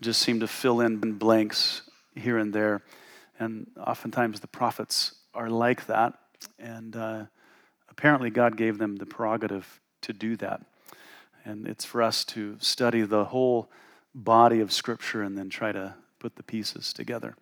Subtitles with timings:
[0.00, 1.82] just seem to fill in blanks
[2.14, 2.82] here and there.
[3.38, 6.14] And oftentimes the prophets are like that.
[6.58, 7.24] And uh,
[7.88, 10.62] apparently God gave them the prerogative to do that.
[11.44, 13.70] And it's for us to study the whole
[14.14, 17.36] body of Scripture and then try to put the pieces together.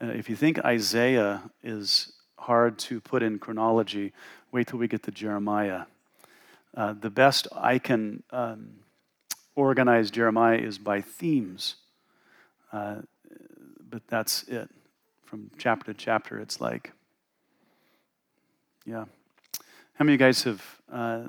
[0.00, 4.12] Uh, if you think Isaiah is hard to put in chronology,
[4.50, 5.82] wait till we get to Jeremiah.
[6.76, 8.70] Uh, the best I can um,
[9.56, 11.76] organize Jeremiah is by themes,
[12.72, 12.96] uh,
[13.88, 14.70] but that's it.
[15.24, 16.92] From chapter to chapter, it's like,
[18.84, 19.04] yeah.
[19.94, 21.22] How many of you guys have, uh,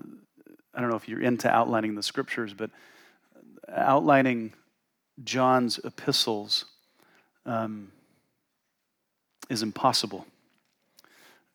[0.74, 2.72] I don't know if you're into outlining the scriptures, but
[3.70, 4.54] outlining
[5.24, 6.66] John's epistles
[7.46, 7.92] um,
[9.50, 10.26] is impossible.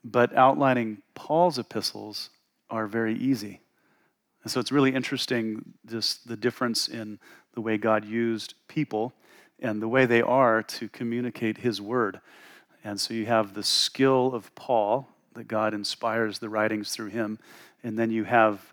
[0.04, 2.30] But outlining Paul's epistles
[2.70, 3.60] are very easy.
[4.46, 7.18] And so it's really interesting just the difference in
[7.54, 9.12] the way God used people
[9.58, 12.20] and the way they are to communicate his word.
[12.84, 17.40] And so you have the skill of Paul, that God inspires the writings through him,
[17.82, 18.72] and then you have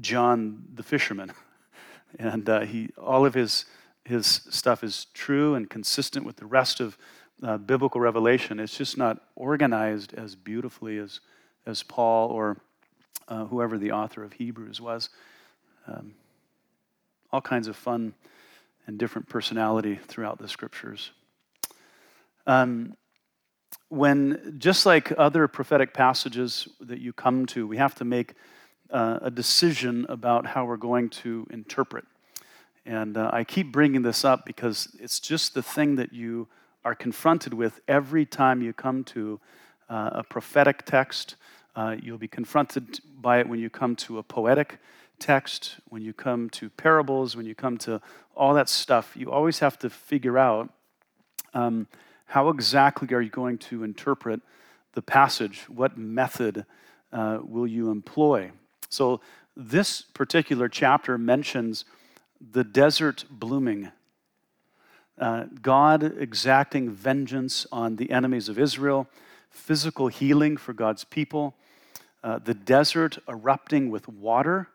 [0.00, 1.32] John the fisherman.
[2.18, 3.66] And uh, he, all of his,
[4.04, 6.98] his stuff is true and consistent with the rest of
[7.40, 8.58] uh, biblical revelation.
[8.58, 11.20] It's just not organized as beautifully as,
[11.66, 12.58] as Paul or
[13.28, 15.08] uh, whoever the author of Hebrews was.
[15.86, 16.14] Um,
[17.32, 18.14] all kinds of fun
[18.86, 21.10] and different personality throughout the scriptures.
[22.46, 22.96] Um,
[23.88, 28.34] when, just like other prophetic passages that you come to, we have to make
[28.90, 32.04] uh, a decision about how we're going to interpret.
[32.86, 36.48] And uh, I keep bringing this up because it's just the thing that you
[36.84, 39.40] are confronted with every time you come to
[39.88, 41.36] uh, a prophetic text.
[41.76, 44.78] Uh, you'll be confronted by it when you come to a poetic
[45.18, 48.00] text, when you come to parables, when you come to
[48.36, 49.16] all that stuff.
[49.16, 50.72] You always have to figure out
[51.52, 51.86] um,
[52.26, 54.40] how exactly are you going to interpret
[54.92, 55.64] the passage?
[55.68, 56.64] What method
[57.12, 58.50] uh, will you employ?
[58.88, 59.20] So,
[59.56, 61.84] this particular chapter mentions
[62.40, 63.92] the desert blooming
[65.18, 69.08] uh, God exacting vengeance on the enemies of Israel,
[69.48, 71.54] physical healing for God's people,
[72.24, 74.68] uh, the desert erupting with water,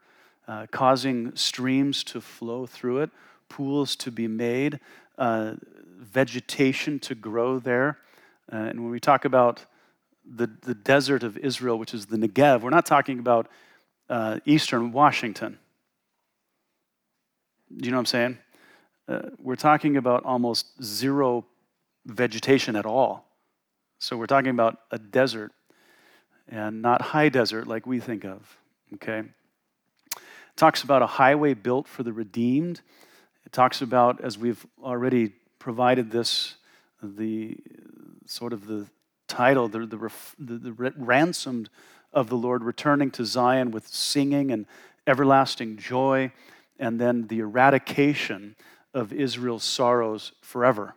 [0.48, 3.10] uh, causing streams to flow through it,
[3.50, 4.80] pools to be made,
[5.18, 5.56] uh,
[5.98, 7.98] vegetation to grow there.
[8.54, 9.66] Uh, and when we talk about
[10.24, 13.48] the, the desert of Israel, which is the Negev, we're not talking about
[14.12, 15.58] uh, eastern Washington.
[17.76, 18.38] Do you know what I'm saying?
[19.40, 21.44] we're talking about almost zero
[22.06, 23.26] vegetation at all.
[23.98, 25.52] So we're talking about a desert
[26.50, 28.58] and not high desert like we think of.
[28.96, 29.20] Okay?
[29.20, 32.82] It talks about a highway built for the redeemed.
[33.46, 36.56] It talks about, as we've already provided this,
[37.02, 37.58] the
[38.26, 38.88] sort of the
[39.28, 41.70] title, the, the, the, the ransomed
[42.12, 44.66] of the Lord returning to Zion with singing and
[45.06, 46.32] everlasting joy,
[46.80, 48.56] and then the eradication
[48.94, 50.96] of Israel's sorrows forever.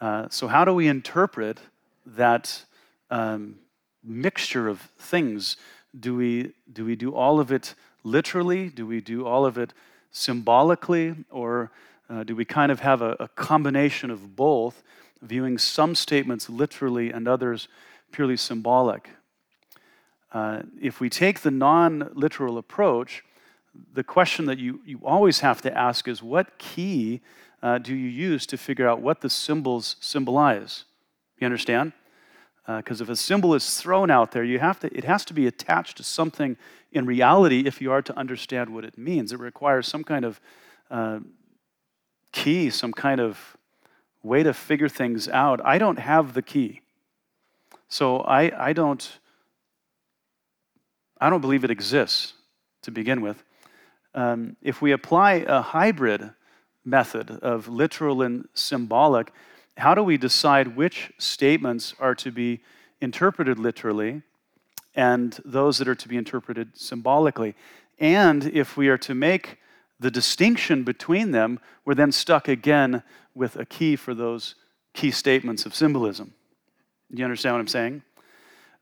[0.00, 1.58] Uh, so, how do we interpret
[2.06, 2.64] that
[3.10, 3.56] um,
[4.02, 5.56] mixture of things?
[5.98, 8.68] Do we, do we do all of it literally?
[8.68, 9.72] Do we do all of it
[10.10, 11.14] symbolically?
[11.30, 11.70] Or
[12.10, 14.82] uh, do we kind of have a, a combination of both,
[15.20, 17.68] viewing some statements literally and others
[18.12, 19.10] purely symbolic?
[20.32, 23.24] Uh, if we take the non literal approach,
[23.94, 27.20] the question that you, you always have to ask is what key
[27.62, 30.84] uh, do you use to figure out what the symbols symbolize?
[31.38, 31.92] You understand?
[32.76, 35.34] Because uh, if a symbol is thrown out there, you have to, it has to
[35.34, 36.56] be attached to something
[36.92, 39.32] in reality if you are to understand what it means.
[39.32, 40.40] It requires some kind of
[40.90, 41.20] uh,
[42.32, 43.56] key, some kind of
[44.22, 45.60] way to figure things out.
[45.64, 46.82] I don't have the key.
[47.88, 49.18] So I, I don't
[51.20, 52.34] I don't believe it exists
[52.82, 53.42] to begin with
[54.14, 56.30] um, if we apply a hybrid
[56.84, 59.32] method of literal and symbolic,
[59.78, 62.60] how do we decide which statements are to be
[63.00, 64.22] interpreted literally
[64.94, 67.54] and those that are to be interpreted symbolically?
[67.98, 69.58] And if we are to make
[70.00, 73.02] the distinction between them, we're then stuck again
[73.34, 74.54] with a key for those
[74.94, 76.34] key statements of symbolism.
[77.10, 78.02] Do you understand what I'm saying?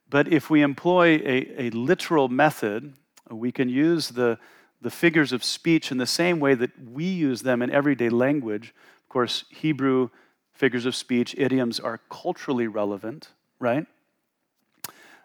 [0.09, 2.95] But if we employ a, a literal method,
[3.31, 4.39] we can use the
[4.83, 8.75] the figures of speech in the same way that we use them in everyday language.
[9.03, 10.11] Of course, Hebrew
[10.57, 13.87] figures of speech, idioms are culturally relevant, right?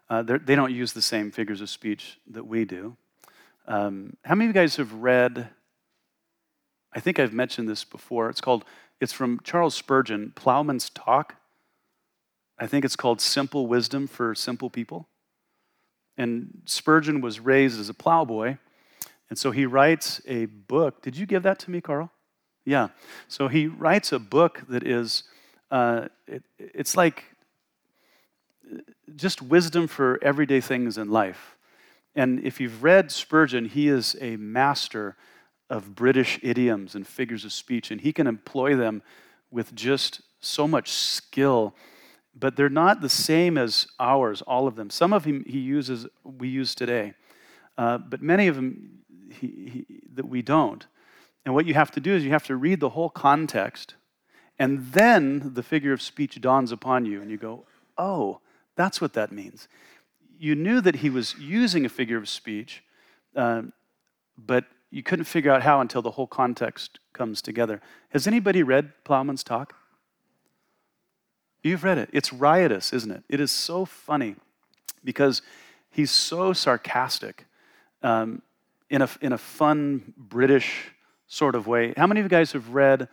[0.09, 2.97] Uh, they don't use the same figures of speech that we do.
[3.67, 5.49] Um, how many of you guys have read
[6.93, 8.29] I think I've mentioned this before.
[8.29, 8.65] It's called,
[8.99, 11.35] it's from Charles Spurgeon, Plowman's Talk.
[12.59, 15.07] I think it's called Simple Wisdom for Simple People.
[16.17, 18.57] And Spurgeon was raised as a plowboy.
[19.29, 21.01] And so he writes a book.
[21.01, 22.11] Did you give that to me, Carl?
[22.65, 22.89] Yeah.
[23.27, 25.23] So he writes a book that is,
[25.71, 27.23] uh, it, it's like
[29.15, 31.57] just wisdom for everyday things in life.
[32.15, 35.15] And if you've read Spurgeon, he is a master
[35.69, 39.01] of British idioms and figures of speech, and he can employ them
[39.49, 41.73] with just so much skill.
[42.37, 44.89] But they're not the same as ours, all of them.
[44.89, 47.13] Some of them he uses, we use today,
[47.77, 48.99] uh, but many of them
[49.39, 50.85] he, he, that we don't.
[51.45, 53.95] And what you have to do is you have to read the whole context,
[54.59, 57.65] and then the figure of speech dawns upon you, and you go,
[57.97, 58.39] oh,
[58.75, 59.67] that's what that means.
[60.39, 62.83] You knew that he was using a figure of speech,
[63.35, 63.63] uh,
[64.37, 67.81] but you couldn't figure out how until the whole context comes together.
[68.09, 69.75] Has anybody read Plowman's Talk?
[71.63, 72.09] You've read it.
[72.11, 73.23] It's riotous, isn't it?
[73.29, 74.35] It is so funny
[75.03, 75.41] because
[75.91, 77.45] he's so sarcastic
[78.03, 78.41] um,
[78.89, 80.91] in, a, in a fun British
[81.31, 81.93] sort of way.
[81.95, 83.07] How many of you guys have read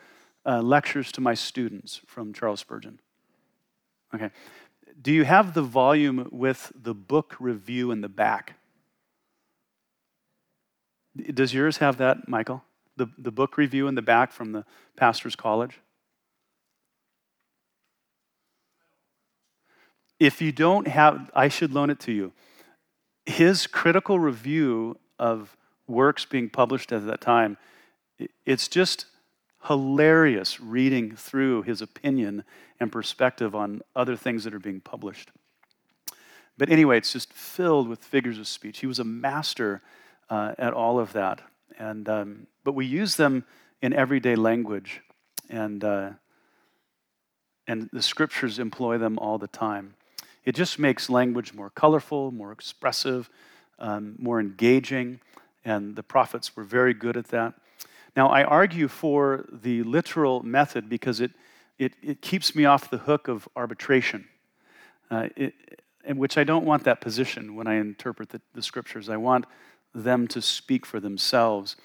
[0.44, 2.98] uh, lectures to my students from Charles Spurgeon?
[4.12, 4.30] Okay.
[5.00, 8.54] Do you have the volume with the book review in the back?
[11.32, 12.64] Does yours have that, Michael?
[12.96, 14.64] The, the book review in the back from the
[14.96, 15.78] pastor's college?
[20.18, 22.32] If you don't have, I should loan it to you.
[23.26, 25.56] His critical review of
[25.86, 27.56] works being published at that time,
[28.44, 29.06] it's just
[29.66, 32.44] hilarious reading through his opinion
[32.80, 35.30] and perspective on other things that are being published.
[36.56, 38.80] But anyway, it's just filled with figures of speech.
[38.80, 39.82] He was a master
[40.30, 41.40] uh, at all of that.
[41.78, 43.44] And, um, but we use them
[43.80, 45.00] in everyday language,
[45.48, 46.10] and, uh,
[47.68, 49.94] and the scriptures employ them all the time.
[50.44, 53.30] It just makes language more colorful, more expressive,
[53.78, 55.20] um, more engaging,
[55.64, 57.54] and the prophets were very good at that.
[58.16, 61.32] Now, I argue for the literal method because it,
[61.78, 64.28] it, it keeps me off the hook of arbitration,
[65.10, 65.54] uh, it,
[66.04, 69.08] in which I don't want that position when I interpret the, the scriptures.
[69.08, 69.46] I want
[69.94, 71.76] them to speak for themselves.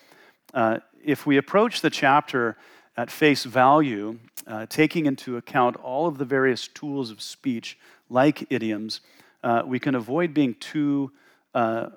[0.53, 2.57] Uh, if we approach the chapter
[2.95, 7.77] at face value, uh, taking into account all of the various tools of speech,
[8.09, 9.01] like idioms,
[9.43, 11.11] uh, we can avoid being too
[11.53, 11.89] uh,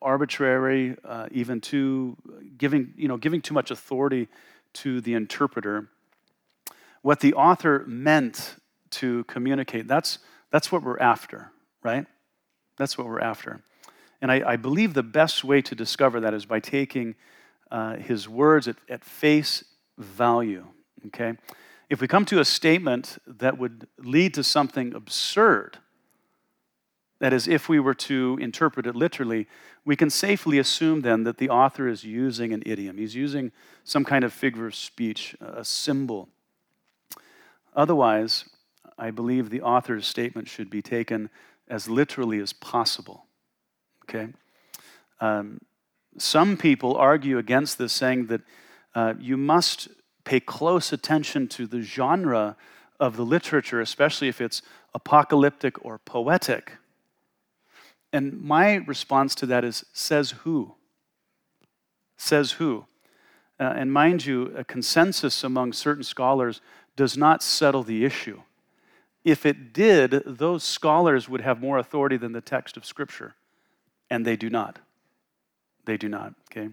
[0.00, 2.16] arbitrary, uh, even too
[2.58, 4.28] giving, you know, giving too much authority
[4.74, 5.88] to the interpreter.
[7.02, 8.56] What the author meant
[8.90, 10.18] to communicate, that's,
[10.50, 11.50] that's what we're after,
[11.82, 12.06] right?
[12.76, 13.60] That's what we're after.
[14.20, 17.14] And I, I believe the best way to discover that is by taking
[17.70, 19.64] uh, his words at, at face
[19.98, 20.66] value,
[21.06, 21.34] okay?
[21.90, 25.78] If we come to a statement that would lead to something absurd,
[27.24, 29.46] that is, if we were to interpret it literally,
[29.86, 32.98] we can safely assume then that the author is using an idiom.
[32.98, 33.50] He's using
[33.82, 36.28] some kind of figure of speech, a symbol.
[37.74, 38.44] Otherwise,
[38.98, 41.30] I believe the author's statement should be taken
[41.66, 43.24] as literally as possible.
[44.02, 44.28] Okay?
[45.18, 45.62] Um,
[46.18, 48.42] some people argue against this, saying that
[48.94, 49.88] uh, you must
[50.24, 52.54] pay close attention to the genre
[53.00, 54.60] of the literature, especially if it's
[54.92, 56.72] apocalyptic or poetic.
[58.14, 60.76] And my response to that is says who?
[62.16, 62.86] Says who?
[63.58, 66.60] Uh, and mind you, a consensus among certain scholars
[66.94, 68.40] does not settle the issue.
[69.24, 73.34] If it did, those scholars would have more authority than the text of Scripture.
[74.08, 74.78] And they do not.
[75.84, 76.68] They do not, okay?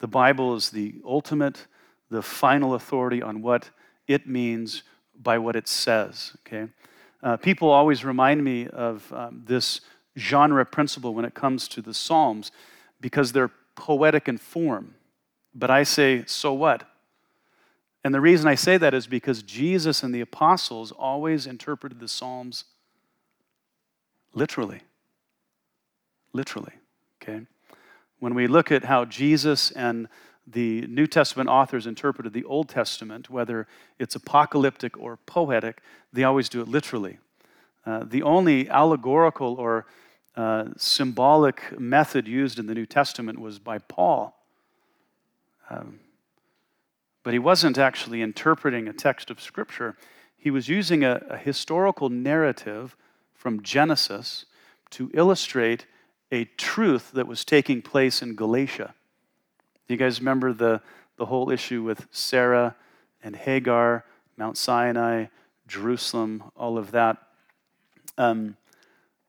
[0.00, 1.66] The Bible is the ultimate,
[2.10, 3.70] the final authority on what
[4.06, 4.82] it means
[5.18, 6.68] by what it says, okay?
[7.22, 9.80] Uh, people always remind me of um, this
[10.16, 12.52] genre principle when it comes to the Psalms
[13.00, 14.94] because they're poetic in form.
[15.54, 16.88] But I say, so what?
[18.02, 22.08] And the reason I say that is because Jesus and the apostles always interpreted the
[22.08, 22.64] Psalms
[24.32, 24.82] literally
[26.34, 26.72] literally.
[27.22, 27.46] Okay?
[28.18, 30.08] When we look at how Jesus and
[30.46, 33.66] the New Testament authors interpreted the Old Testament, whether
[33.98, 35.80] it's apocalyptic or poetic,
[36.12, 37.18] they always do it literally.
[37.86, 39.86] Uh, the only allegorical or
[40.36, 44.36] uh, symbolic method used in the New Testament was by Paul.
[45.70, 46.00] Um,
[47.22, 49.96] but he wasn't actually interpreting a text of Scripture.
[50.36, 52.96] He was using a, a historical narrative
[53.32, 54.46] from Genesis
[54.90, 55.86] to illustrate
[56.30, 58.94] a truth that was taking place in Galatia.
[59.88, 60.80] You guys remember the,
[61.16, 62.74] the whole issue with Sarah
[63.22, 64.04] and Hagar,
[64.36, 65.26] Mount Sinai,
[65.66, 67.16] Jerusalem, all of that.
[68.18, 68.56] Um,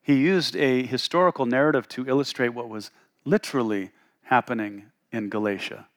[0.05, 2.91] he used a historical narrative to illustrate what was
[3.24, 3.89] literally
[4.21, 5.88] happening in Galatia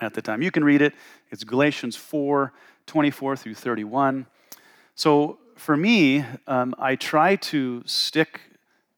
[0.00, 0.40] at the time.
[0.40, 0.94] You can read it.
[1.30, 2.54] It's Galatians 4
[2.86, 4.24] 24 through 31.
[4.94, 8.40] So for me, um, I try to stick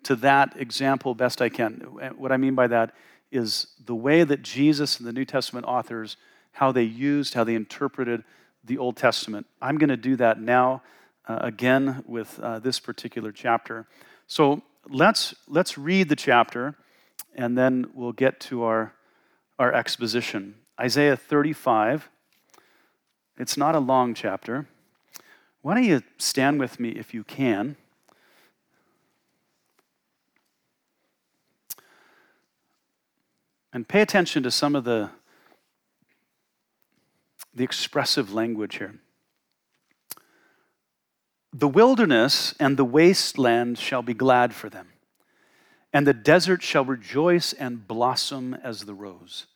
[0.04, 1.80] to that example best I can.
[2.16, 2.94] What I mean by that
[3.32, 6.16] is the way that Jesus and the New Testament authors,
[6.52, 8.22] how they used, how they interpreted
[8.62, 9.48] the Old Testament.
[9.60, 10.82] I'm going to do that now
[11.26, 13.88] uh, again with uh, this particular chapter.
[14.26, 16.74] So let's, let's read the chapter
[17.34, 18.92] and then we'll get to our,
[19.58, 20.54] our exposition.
[20.80, 22.08] Isaiah 35.
[23.38, 24.66] It's not a long chapter.
[25.62, 27.76] Why don't you stand with me if you can?
[33.72, 35.10] And pay attention to some of the,
[37.54, 38.94] the expressive language here.
[41.58, 44.88] The wilderness and the wasteland shall be glad for them,
[45.90, 49.46] and the desert shall rejoice and blossom as the rose.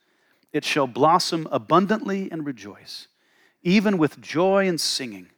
[0.51, 3.09] It shall blossom abundantly and rejoice,
[3.63, 5.29] even with joy and singing.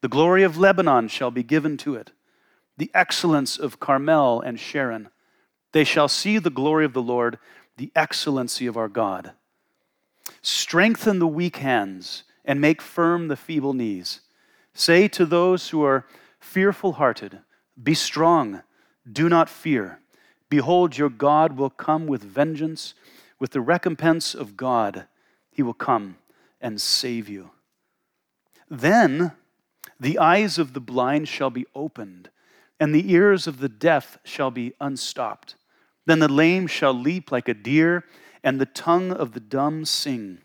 [0.00, 2.10] The glory of Lebanon shall be given to it,
[2.78, 5.10] the excellence of Carmel and Sharon.
[5.72, 7.38] They shall see the glory of the Lord,
[7.76, 9.32] the excellency of our God.
[10.40, 14.22] Strengthen the weak hands and make firm the feeble knees.
[14.74, 16.06] Say to those who are
[16.40, 17.40] fearful hearted,
[17.80, 18.62] Be strong,
[19.10, 20.00] do not fear.
[20.48, 22.94] Behold, your God will come with vengeance
[23.42, 25.08] with the recompense of God,
[25.50, 26.16] he will come
[26.60, 27.50] and save you.
[28.70, 29.32] Then
[29.98, 32.30] the eyes of the blind shall be opened,
[32.78, 35.56] and the ears of the deaf shall be unstopped.
[36.06, 38.04] Then the lame shall leap like a deer,
[38.44, 40.38] and the tongue of the dumb sing.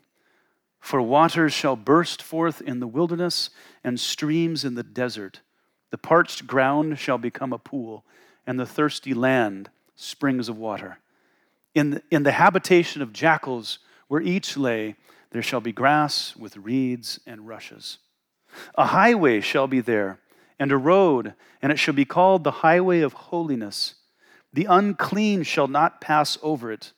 [0.80, 3.50] For waters shall burst forth in the wilderness,
[3.84, 5.40] and streams in the desert.
[5.90, 8.04] The parched ground shall become a pool,
[8.46, 10.98] and the thirsty land springs of water.
[11.74, 14.96] In the, in the habitation of jackals, where each lay,
[15.30, 17.98] there shall be grass with reeds and rushes.
[18.76, 20.20] A highway shall be there,
[20.58, 23.96] and a road, and it shall be called the highway of holiness.
[24.52, 26.92] The unclean shall not pass over it,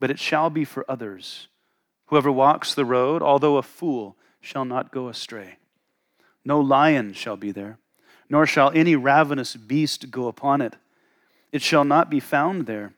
[0.00, 1.48] but it shall be for others.
[2.06, 5.56] Whoever walks the road, although a fool, shall not go astray.
[6.44, 7.78] No lion shall be there,
[8.28, 10.76] nor shall any ravenous beast go upon it.
[11.52, 12.92] It shall not be found there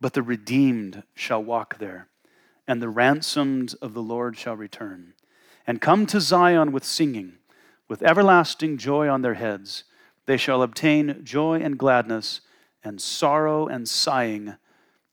[0.00, 2.08] but the redeemed shall walk there,
[2.66, 5.12] and the ransomed of the Lord shall return,
[5.66, 7.34] and come to Zion with singing,
[7.86, 9.84] with everlasting joy on their heads.
[10.26, 12.40] They shall obtain joy and gladness,
[12.82, 14.54] and sorrow and sighing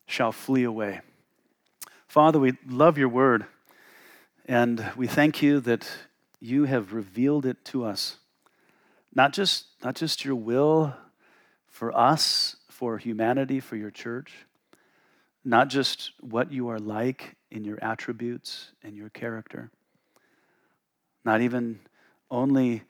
[0.06, 1.02] shall flee away.
[2.08, 3.46] Father, we love your word,
[4.46, 5.86] and we thank you that
[6.40, 8.16] you have revealed it to us.
[9.14, 10.96] Not just, not just your will
[11.68, 14.46] for us, for humanity, for your church,
[15.44, 19.70] not just what you are like in your attributes and your character,
[21.26, 21.80] not even
[22.32, 22.84] only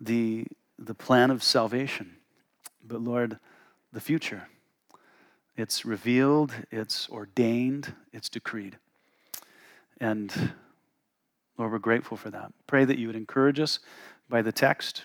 [0.00, 0.46] the,
[0.78, 2.16] the plan of salvation,
[2.86, 3.38] but Lord,
[3.90, 4.48] the future.
[5.60, 8.78] It's revealed, it's ordained, it's decreed.
[10.00, 10.32] And
[11.58, 12.50] Lord, we're grateful for that.
[12.66, 13.78] Pray that you would encourage us
[14.30, 15.04] by the text.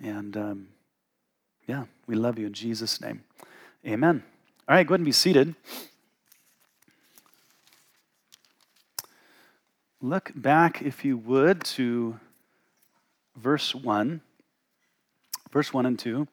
[0.00, 0.68] And um,
[1.66, 3.24] yeah, we love you in Jesus' name.
[3.84, 4.22] Amen.
[4.68, 5.56] All right, go ahead and be seated.
[10.00, 12.20] Look back, if you would, to
[13.34, 14.20] verse 1.
[15.50, 16.28] Verse 1 and 2.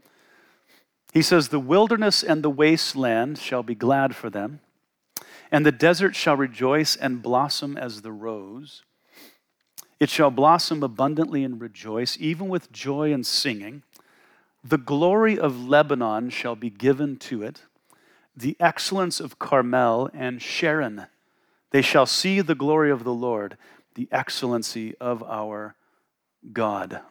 [1.13, 4.59] He says, The wilderness and the wasteland shall be glad for them,
[5.51, 8.83] and the desert shall rejoice and blossom as the rose.
[9.99, 13.83] It shall blossom abundantly and rejoice, even with joy and singing.
[14.63, 17.63] The glory of Lebanon shall be given to it,
[18.35, 21.07] the excellence of Carmel and Sharon
[21.71, 23.57] they shall see the glory of the Lord,
[23.95, 25.75] the excellency of our
[26.53, 27.01] God.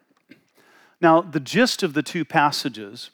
[1.01, 3.11] Now, the gist of the two passages,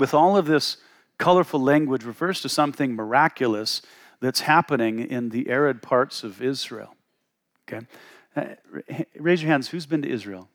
[0.00, 0.78] with all of this
[1.18, 3.82] colorful language, refers to something miraculous
[4.20, 6.96] that's happening in the arid parts of Israel.
[7.68, 7.86] Okay?
[8.34, 8.44] Uh,
[9.18, 9.68] raise your hands.
[9.68, 10.48] Who's been to Israel?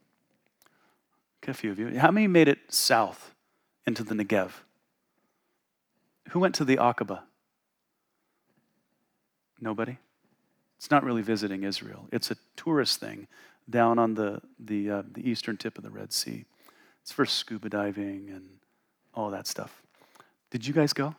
[1.43, 1.99] Okay, a few of you.
[1.99, 3.33] How many made it south
[3.85, 4.51] into the Negev?
[6.29, 7.21] Who went to the Aqaba?
[9.61, 9.97] Nobody?
[10.77, 12.07] It's not really visiting Israel.
[12.11, 13.27] It's a tourist thing
[13.69, 16.45] down on the, the, uh, the eastern tip of the Red Sea.
[17.01, 18.54] It's for scuba diving and
[19.15, 19.81] all that stuff.
[20.51, 21.15] Did you guys go?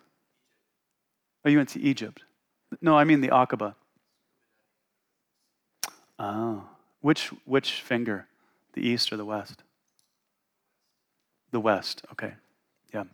[1.44, 2.24] Oh, you went to Egypt?
[2.80, 3.74] No, I mean the Aqaba.
[6.18, 6.64] Oh.
[7.00, 8.26] Which, which finger?
[8.72, 9.62] The east or the west?
[11.52, 12.34] The west, okay.
[12.92, 13.04] Yeah.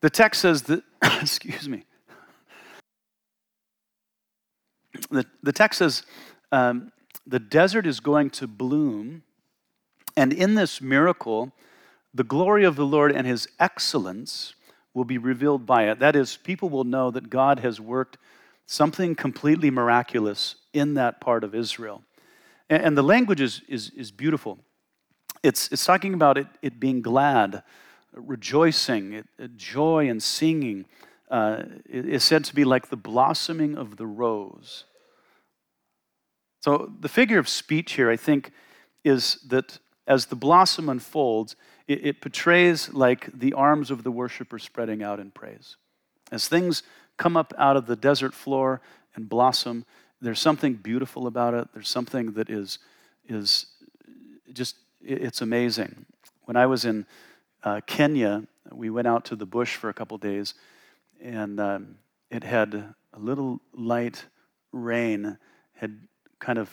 [0.00, 0.82] The text says that,
[1.20, 1.84] excuse me.
[5.10, 6.02] The, the text says
[6.52, 6.92] um,
[7.26, 9.22] the desert is going to bloom,
[10.16, 11.52] and in this miracle,
[12.14, 14.54] the glory of the Lord and his excellence
[14.94, 15.98] will be revealed by it.
[15.98, 18.16] That is, people will know that God has worked
[18.66, 22.02] something completely miraculous in that part of Israel.
[22.70, 24.58] And, and the language is, is, is, beautiful.
[25.42, 27.64] It's, it's talking about it, it being glad,
[28.12, 30.86] rejoicing, it, it, joy and singing.
[31.28, 34.84] Uh, it is said to be like the blossoming of the rose.
[36.60, 38.52] So, the figure of speech here, I think,
[39.04, 41.56] is that as the blossom unfolds,
[41.86, 45.76] it, it portrays like the arms of the worshiper spreading out in praise.
[46.32, 46.82] As things
[47.16, 48.80] come up out of the desert floor
[49.14, 49.84] and blossom,
[50.20, 51.68] there's something beautiful about it.
[51.74, 52.78] There's something that is,
[53.28, 53.66] is
[54.52, 56.06] just, it's amazing.
[56.44, 57.06] When I was in
[57.62, 60.54] uh, Kenya, we went out to the bush for a couple days,
[61.22, 61.96] and um,
[62.30, 62.74] it had
[63.12, 64.24] a little light
[64.72, 65.38] rain,
[65.74, 66.00] had
[66.38, 66.70] kind of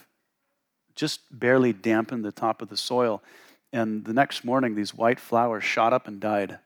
[0.96, 3.22] just barely dampened the top of the soil.
[3.74, 6.60] And the next morning, these white flowers shot up and died.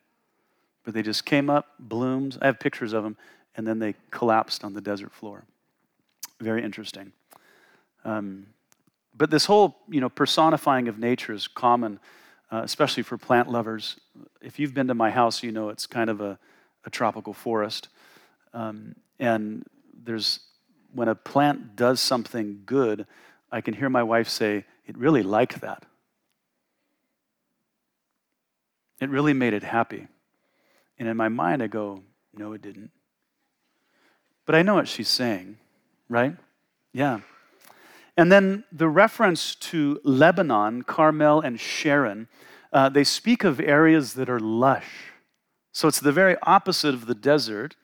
[0.84, 2.38] But they just came up, bloomed.
[2.42, 3.18] I have pictures of them,
[3.56, 5.44] and then they collapsed on the desert floor.
[6.40, 7.12] Very interesting.
[8.04, 8.48] Um,
[9.18, 12.00] but this whole, you know, personifying of nature is common,
[12.52, 14.00] uh, especially for plant lovers.
[14.42, 16.38] If you've been to my house, you know it's kind of a,
[16.86, 17.88] a tropical forest.
[18.54, 19.66] Um, and
[20.04, 20.40] there's,
[20.94, 23.08] when a plant does something good,
[23.52, 25.86] I can hear my wife say, it really liked that.
[29.00, 30.08] It really made it happy.
[30.98, 32.92] And in my mind, I go, no, it didn't.
[34.46, 35.58] But I know what she's saying,
[36.10, 36.36] right?
[36.94, 37.20] Yeah.
[38.16, 42.28] And then the reference to Lebanon, Carmel, and Sharon,
[42.72, 45.12] uh, they speak of areas that are lush.
[45.72, 47.76] So it's the very opposite of the desert.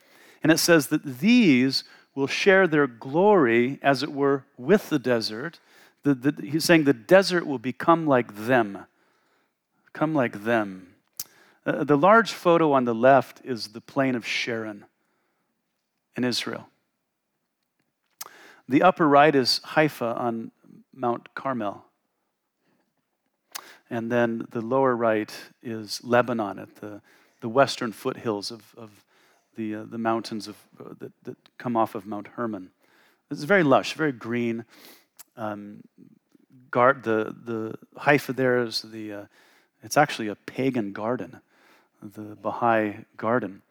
[0.43, 1.83] And it says that these
[2.15, 5.59] will share their glory, as it were, with the desert.
[6.03, 8.85] The, the, he's saying the desert will become like them.
[9.93, 10.90] Come like them.
[11.65, 14.85] Uh, the large photo on the left is the plain of Sharon
[16.15, 16.67] in Israel.
[18.67, 20.51] The upper right is Haifa on
[20.93, 21.85] Mount Carmel.
[23.89, 27.01] And then the lower right is Lebanon at the,
[27.41, 28.89] the western foothills of, of
[29.55, 32.71] the, uh, the mountains of, uh, that, that come off of Mount Hermon.
[33.29, 34.65] It's very lush, very green.
[35.35, 35.81] Um,
[36.71, 39.25] guard, the, the Haifa there is the, uh,
[39.83, 41.41] it's actually a pagan garden
[42.01, 43.61] the Baha'i garden.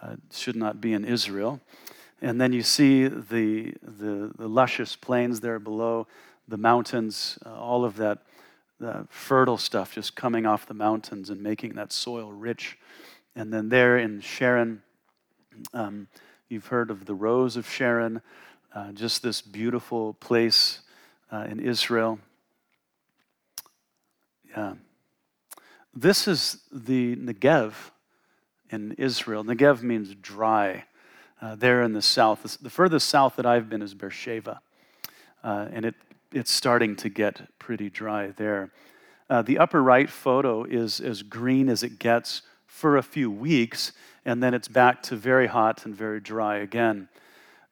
[0.00, 1.60] Uh, should not be in Israel.
[2.22, 6.06] And then you see the, the, the luscious plains there below,
[6.46, 8.18] the mountains, uh, all of that
[9.08, 12.78] fertile stuff just coming off the mountains and making that soil rich.
[13.34, 14.82] And then there in Sharon,
[15.72, 16.08] um,
[16.48, 18.22] you've heard of the Rose of Sharon,
[18.74, 20.80] uh, just this beautiful place
[21.32, 22.18] uh, in Israel.
[24.50, 24.74] Yeah.
[26.00, 27.72] This is the Negev
[28.70, 29.42] in Israel.
[29.42, 30.84] Negev means dry.
[31.42, 34.60] Uh, there in the south, the furthest south that I've been is Beersheba,
[35.42, 35.96] uh, and it,
[36.30, 38.70] it's starting to get pretty dry there.
[39.28, 43.90] Uh, the upper right photo is as green as it gets for a few weeks,
[44.24, 47.08] and then it's back to very hot and very dry again.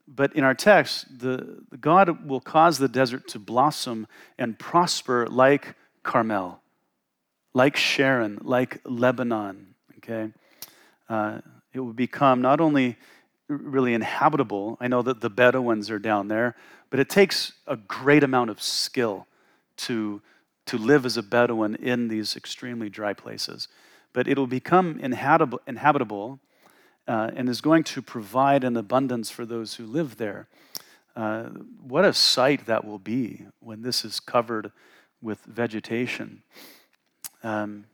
[0.08, 5.76] But in our text, the, God will cause the desert to blossom and prosper like
[6.02, 6.60] Carmel
[7.56, 10.30] like Sharon, like Lebanon, okay?
[11.08, 11.38] Uh,
[11.72, 12.98] it will become not only
[13.48, 16.54] really inhabitable, I know that the Bedouins are down there,
[16.90, 19.26] but it takes a great amount of skill
[19.78, 20.20] to,
[20.66, 23.68] to live as a Bedouin in these extremely dry places.
[24.12, 26.40] But it'll become inhabitable, inhabitable
[27.08, 30.46] uh, and is going to provide an abundance for those who live there.
[31.16, 31.44] Uh,
[31.80, 34.72] what a sight that will be when this is covered
[35.22, 36.42] with vegetation.
[37.46, 37.84] Um,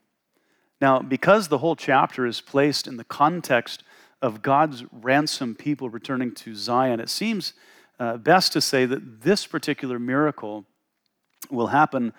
[0.80, 3.82] now, because the whole chapter is placed in the context
[4.22, 7.52] of God's ransom people returning to Zion, it seems
[8.00, 10.64] uh, best to say that this particular miracle
[11.50, 12.14] will happen,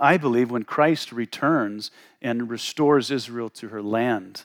[0.00, 4.42] I believe, when Christ returns and restores Israel to her land.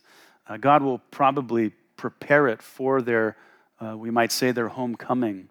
[0.48, 3.38] Uh, God will probably prepare it for their,
[3.80, 5.50] uh, we might say, their homecoming.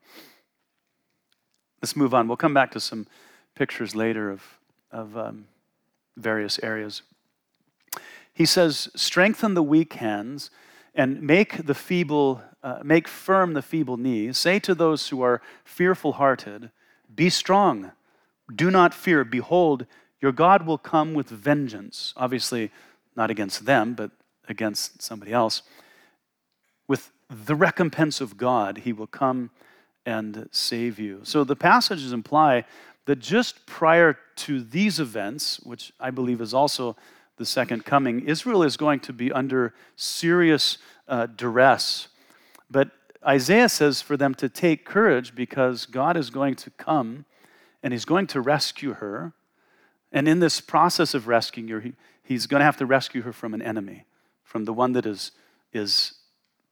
[1.83, 2.29] Let's move on.
[2.29, 3.09] We'll come back to some
[3.57, 4.43] pictures later of,
[4.93, 5.47] of um,
[6.17, 7.03] various areas.
[8.33, 10.51] He says, Strengthen the weak hands
[10.95, 14.39] and make the feeble, uh, make firm the feeble knees.
[14.39, 16.71] Say to those who are fearful hearted,
[17.15, 17.93] Be strong,
[18.55, 19.25] do not fear.
[19.25, 19.87] Behold,
[20.21, 22.13] your God will come with vengeance.
[22.17, 22.71] Obviously,
[23.17, 24.11] not against them, but
[24.49, 25.63] against somebody else.
[26.89, 29.51] With the recompense of God, he will come
[30.05, 31.21] and save you.
[31.23, 32.65] So the passages imply
[33.11, 36.97] that just prior to these events, which I believe is also
[37.39, 42.07] the second coming, Israel is going to be under serious uh, duress.
[42.71, 42.93] But
[43.27, 47.25] Isaiah says for them to take courage because God is going to come
[47.83, 49.33] and he's going to rescue her.
[50.13, 53.33] And in this process of rescuing her, he, he's going to have to rescue her
[53.33, 54.05] from an enemy,
[54.45, 55.33] from the one that is,
[55.73, 56.15] is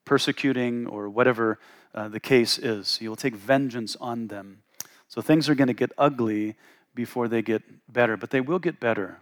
[0.05, 1.59] persecuting or whatever
[1.97, 2.99] uh, the case is.
[2.99, 4.63] He will take vengeance on them.
[5.09, 6.55] So things are going to get ugly
[6.95, 9.19] before they get better, but they will get better.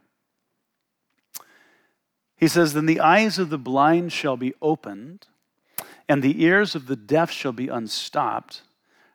[2.37, 5.27] He says, Then the eyes of the blind shall be opened,
[6.09, 8.63] and the ears of the deaf shall be unstopped.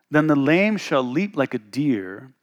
[0.10, 2.34] Then the lame shall leap like a deer,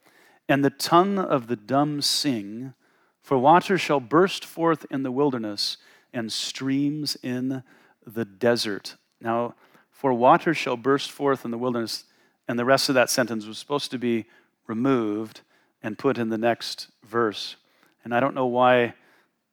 [0.48, 2.74] and the tongue of the dumb sing.
[3.20, 5.78] For water shall burst forth in the wilderness,
[6.12, 7.62] and streams in
[8.06, 8.96] the desert.
[9.20, 9.54] Now,
[9.90, 12.04] for water shall burst forth in the wilderness,
[12.48, 14.24] and the rest of that sentence was supposed to be
[14.66, 15.42] removed
[15.82, 17.56] and put in the next verse.
[18.02, 18.94] And I don't know why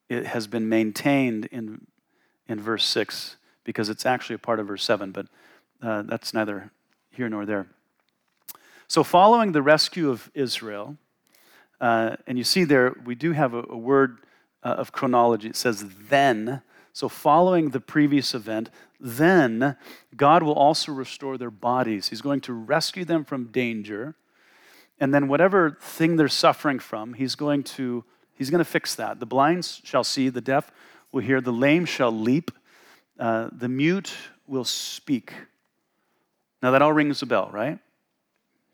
[0.08, 1.86] it has been maintained in,
[2.48, 5.26] in verse 6, because it's actually a part of verse 7, but
[5.82, 6.70] uh, that's neither
[7.10, 7.66] here nor there.
[8.88, 10.96] So, following the rescue of Israel,
[11.80, 14.18] uh, and you see there, we do have a, a word
[14.62, 15.48] uh, of chronology.
[15.48, 16.62] It says then.
[16.96, 19.76] So, following the previous event, then
[20.16, 22.08] God will also restore their bodies.
[22.08, 24.14] He's going to rescue them from danger.
[24.98, 28.02] And then, whatever thing they're suffering from, He's going to,
[28.34, 29.20] he's going to fix that.
[29.20, 30.72] The blind shall see, the deaf
[31.12, 32.50] will hear, the lame shall leap,
[33.20, 34.14] uh, the mute
[34.46, 35.34] will speak.
[36.62, 37.78] Now, that all rings a bell, right?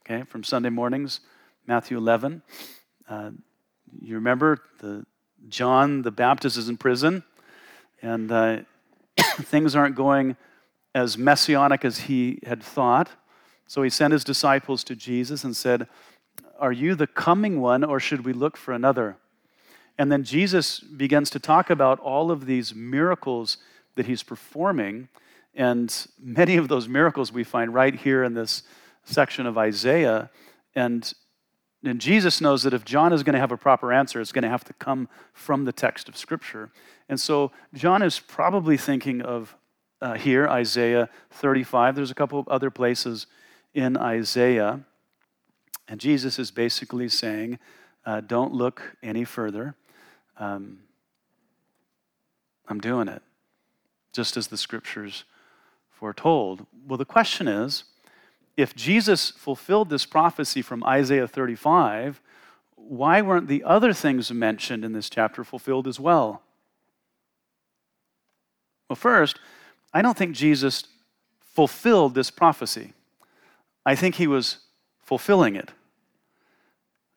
[0.06, 1.22] Okay, from Sunday mornings,
[1.66, 2.40] Matthew 11.
[3.08, 3.30] Uh,
[4.00, 5.04] you remember the
[5.48, 7.24] John the Baptist is in prison,
[8.02, 8.58] and uh,
[9.18, 10.36] things aren't going
[10.94, 13.10] as messianic as he had thought.
[13.66, 15.88] So he sent his disciples to Jesus and said,
[16.58, 19.16] Are you the coming one, or should we look for another?
[19.98, 23.58] And then Jesus begins to talk about all of these miracles
[23.94, 25.08] that he's performing.
[25.54, 28.62] And many of those miracles we find right here in this
[29.04, 30.30] section of Isaiah.
[30.74, 31.12] And
[31.84, 34.44] and Jesus knows that if John is going to have a proper answer, it's going
[34.44, 36.70] to have to come from the text of Scripture.
[37.08, 39.56] And so John is probably thinking of
[40.00, 41.96] uh, here, Isaiah 35.
[41.96, 43.26] There's a couple of other places
[43.74, 44.80] in Isaiah.
[45.88, 47.58] And Jesus is basically saying,
[48.04, 49.74] uh, don't look any further.
[50.38, 50.80] Um,
[52.68, 53.22] I'm doing it,
[54.12, 55.24] just as the Scriptures
[55.90, 56.66] foretold.
[56.86, 57.84] Well, the question is,
[58.56, 62.20] if Jesus fulfilled this prophecy from Isaiah 35,
[62.74, 66.42] why weren't the other things mentioned in this chapter fulfilled as well?
[68.88, 69.38] Well, first,
[69.94, 70.84] I don't think Jesus
[71.40, 72.92] fulfilled this prophecy.
[73.86, 74.58] I think he was
[75.02, 75.70] fulfilling it.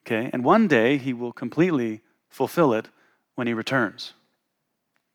[0.05, 0.29] Okay?
[0.31, 2.87] And one day he will completely fulfill it
[3.35, 4.13] when he returns.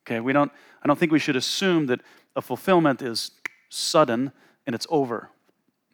[0.04, 0.20] Okay?
[0.20, 0.52] We don't
[0.82, 2.00] I don't think we should assume that
[2.34, 3.32] a fulfillment is
[3.68, 4.32] sudden
[4.66, 5.30] and it's over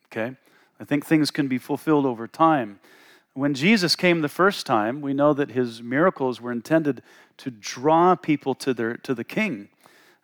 [0.07, 0.37] okay?
[0.81, 2.81] I think things can be fulfilled over time.
[3.35, 7.03] When Jesus came the first time, we know that his miracles were intended
[7.39, 9.69] to draw people to, their, to the king.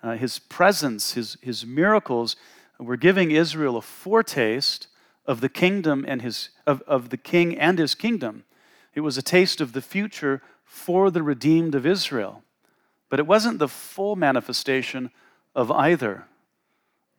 [0.03, 2.37] Uh, his presence, his, his miracles
[2.79, 4.89] were giving Israel a foretaste
[5.27, 8.45] of the kingdom and his, of, of the king and his kingdom.
[8.95, 12.43] It was a taste of the future for the redeemed of Israel.
[13.09, 15.11] But it wasn't the full manifestation
[15.55, 16.25] of either.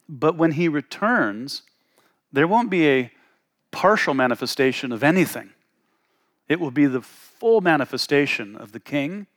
[0.10, 1.62] But when he returns,
[2.34, 3.12] there won't be a
[3.72, 5.52] partial manifestation of anything.
[6.50, 9.28] It will be the full manifestation of the king.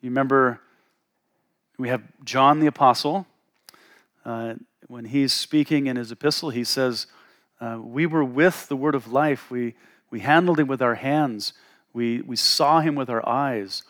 [0.00, 0.60] You remember,
[1.78, 3.26] we have John the Apostle.
[4.24, 4.54] Uh,
[4.88, 7.06] when he's speaking in his epistle, he says,
[7.60, 9.50] uh, We were with the word of life.
[9.50, 9.74] We,
[10.10, 11.52] we handled him with our hands.
[11.92, 13.82] We, we saw him with our eyes.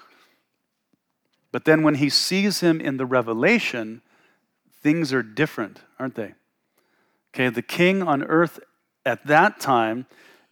[1.52, 4.02] But then when he sees him in the revelation,
[4.82, 6.34] things are different, aren't they?
[7.34, 8.60] Okay, the king on earth
[9.04, 10.06] at that time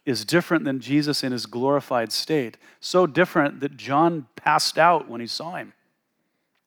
[0.05, 2.57] is different than Jesus in his glorified state.
[2.79, 5.73] So different that John passed out when he saw him.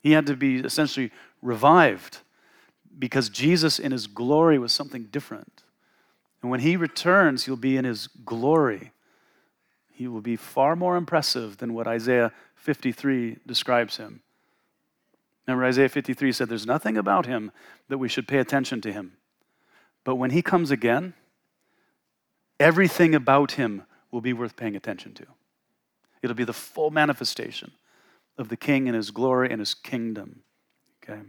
[0.01, 1.11] He had to be essentially
[1.43, 2.19] revived
[2.97, 5.63] because Jesus in his glory was something different.
[6.43, 8.93] And when he returns, he'll be in his glory.
[9.93, 14.21] He will be far more impressive than what Isaiah 53 describes him.
[15.47, 17.51] Remember, Isaiah 53 said, There's nothing about him
[17.89, 19.17] that we should pay attention to him.
[20.05, 21.15] But when he comes again,
[22.61, 25.27] everything about him will be worth paying attention to.
[26.23, 27.73] It'll be the full manifestation
[28.39, 30.43] of the king and his glory and his kingdom.
[31.03, 31.21] Okay?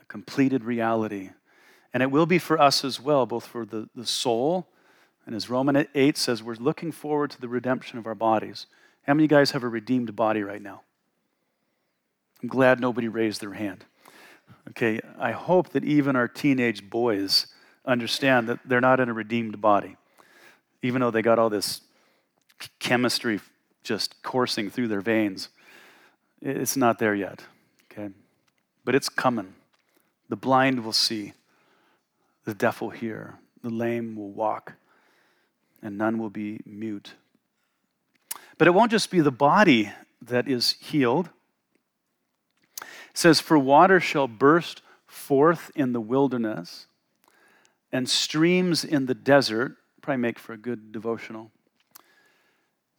[0.00, 1.30] A completed reality.
[1.92, 4.68] And it will be for us as well, both for the, the soul,
[5.26, 8.66] and as Romans 8 says, we're looking forward to the redemption of our bodies.
[9.02, 10.82] How many of you guys have a redeemed body right now?
[12.40, 13.84] I'm glad nobody raised their hand.
[14.70, 17.46] Okay, I hope that even our teenage boys
[17.84, 19.96] understand that they're not in a redeemed body,
[20.82, 21.80] even though they got all this
[22.78, 23.40] chemistry
[23.82, 25.48] just coursing through their veins.
[26.42, 27.44] It's not there yet,
[27.90, 28.12] okay?
[28.84, 29.54] But it's coming.
[30.28, 31.32] The blind will see,
[32.44, 34.74] the deaf will hear, the lame will walk,
[35.82, 37.14] and none will be mute.
[38.58, 41.30] But it won't just be the body that is healed.
[43.16, 46.86] Says, For water shall burst forth in the wilderness,
[47.90, 49.76] and streams in the desert.
[50.02, 51.50] Probably make for a good devotional.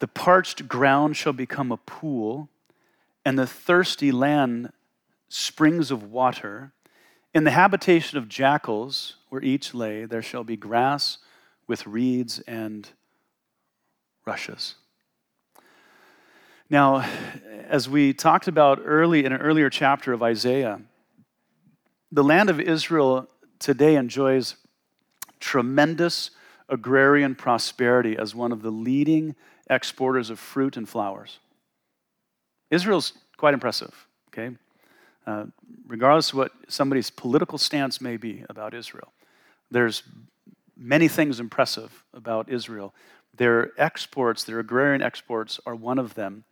[0.00, 2.48] The parched ground shall become a pool,
[3.24, 4.72] and the thirsty land
[5.28, 6.72] springs of water.
[7.32, 11.18] In the habitation of jackals, where each lay, there shall be grass
[11.68, 12.88] with reeds and
[14.26, 14.74] rushes.
[16.68, 17.08] Now,
[17.68, 20.80] as we talked about early in an earlier chapter of Isaiah,
[22.10, 23.28] the land of Israel
[23.58, 24.56] today enjoys
[25.38, 26.30] tremendous
[26.70, 29.36] agrarian prosperity as one of the leading
[29.68, 31.38] exporters of fruit and flowers.
[32.70, 34.56] Israel's quite impressive, okay?
[35.26, 35.44] Uh,
[35.86, 39.12] regardless of what somebody's political stance may be about Israel,
[39.70, 40.02] there's
[40.74, 42.94] many things impressive about Israel.
[43.36, 46.44] Their exports, their agrarian exports, are one of them.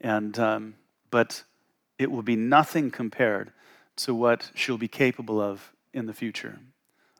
[0.00, 0.74] And, um,
[1.10, 1.44] but
[1.98, 3.52] it will be nothing compared
[3.96, 6.58] to what she'll be capable of in the future.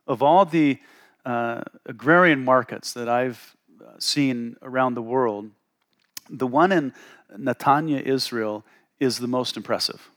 [0.07, 0.79] Of all the
[1.25, 5.51] uh, agrarian markets that I've uh, seen around the world,
[6.29, 6.95] the one in
[7.37, 8.65] Netanya, Israel,
[8.99, 10.11] is the most impressive.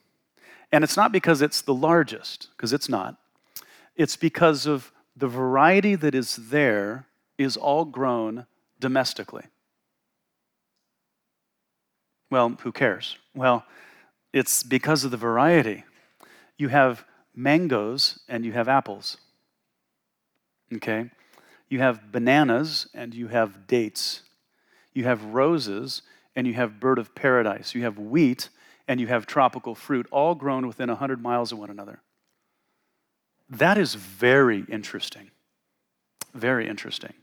[0.71, 3.17] And it's not because it's the largest, because it's not.
[3.95, 7.06] It's because of the variety that is there
[7.38, 8.45] is all grown
[8.80, 9.43] domestically.
[12.34, 13.19] Well, who cares?
[13.36, 13.63] Well,
[14.34, 15.84] it's because of the variety.
[16.58, 19.17] You have mangoes and you have apples.
[20.74, 21.12] Okay?
[21.69, 24.24] You have bananas and you have dates.
[24.96, 26.02] You have roses
[26.36, 27.76] and you have bird of paradise.
[27.76, 28.50] You have wheat
[28.88, 32.02] and you have tropical fruit, all grown within 100 miles of one another.
[33.48, 35.30] That is very interesting.
[36.34, 37.13] Very interesting.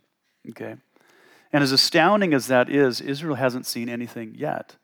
[0.51, 0.77] Okay?
[1.53, 4.77] And as astounding as that is, Israel hasn't seen anything yet.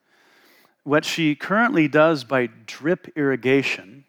[0.87, 4.05] What she currently does by drip irrigation,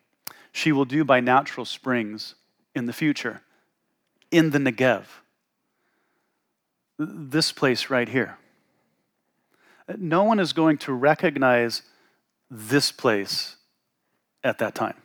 [0.51, 2.35] she will do by natural springs
[2.75, 3.41] in the future,
[4.29, 5.05] in the Negev.
[6.99, 8.37] This place right here.
[9.97, 11.81] No one is going to recognize
[12.51, 13.55] this place
[14.43, 14.97] at that time.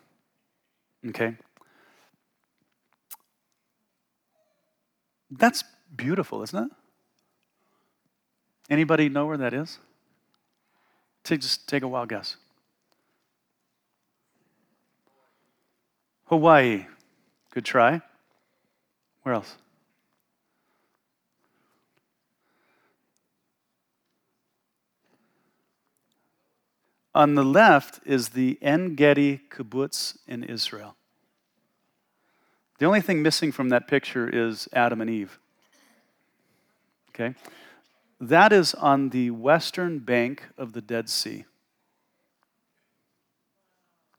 [1.08, 1.38] Okay?
[5.30, 5.64] That's
[5.96, 6.70] beautiful, isn't it?
[8.68, 9.78] Anybody know where that is?
[11.24, 12.36] Take, just take a wild guess.
[16.26, 16.86] Hawaii.
[17.52, 18.00] Good try.
[19.22, 19.56] Where else?
[27.14, 30.96] On the left is the En Gedi kibbutz in Israel.
[32.78, 35.38] The only thing missing from that picture is Adam and Eve.
[37.10, 37.34] Okay?
[38.22, 41.44] That is on the western bank of the Dead Sea.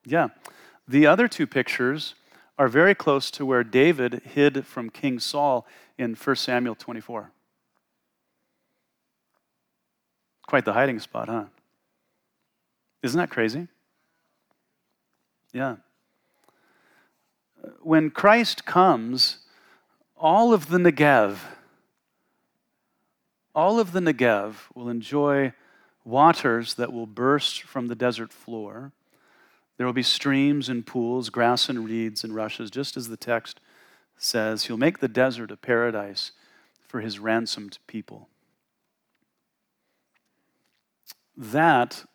[0.06, 0.28] Yeah.
[0.88, 2.14] The other two pictures
[2.58, 5.66] are very close to where David hid from King Saul
[5.98, 7.32] in 1 Samuel 24.
[10.46, 11.46] Quite the hiding spot, huh?
[13.02, 13.68] Isn't that crazy?
[15.54, 15.78] Yeah
[17.82, 19.40] when Christ comes,
[20.18, 21.38] all of the Negev,
[23.56, 25.54] all of the Negev will enjoy
[26.04, 28.92] waters that will burst from the desert floor.
[29.78, 33.60] There will be streams and pools, grass and reeds and rushes, just as the text
[34.18, 34.66] says.
[34.66, 36.32] He'll make the desert a paradise
[36.88, 38.28] for his ransomed people.
[41.36, 42.06] That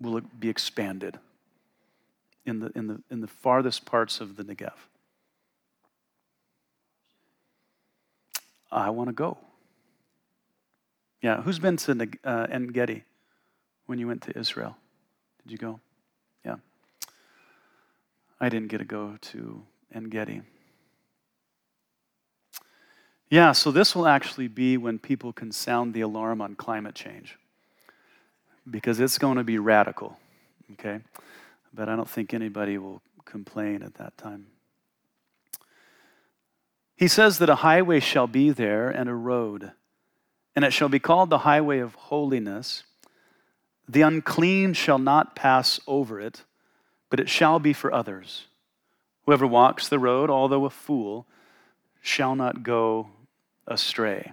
[0.00, 1.18] will be expanded
[2.44, 4.72] in the, in the, in the farthest parts of the Negev.
[8.70, 9.38] I want to go.
[11.24, 13.02] Yeah, who's been to uh, En Gedi
[13.86, 14.76] when you went to Israel?
[15.42, 15.80] Did you go?
[16.44, 16.56] Yeah.
[18.38, 19.62] I didn't get to go to
[19.94, 20.42] Engedi.
[23.30, 27.38] Yeah, so this will actually be when people can sound the alarm on climate change
[28.70, 30.18] because it's going to be radical,
[30.72, 31.00] okay?
[31.72, 34.48] But I don't think anybody will complain at that time.
[36.96, 39.72] He says that a highway shall be there and a road,
[40.54, 42.84] and it shall be called the highway of holiness.
[43.88, 46.44] The unclean shall not pass over it,
[47.10, 48.46] but it shall be for others.
[49.26, 51.26] Whoever walks the road, although a fool,
[52.00, 53.08] shall not go
[53.66, 54.32] astray.